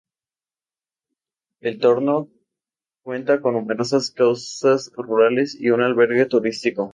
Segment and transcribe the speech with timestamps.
[1.59, 2.27] El Torno
[3.03, 6.89] cuenta con numerosas casas rurales y un albergue turístico.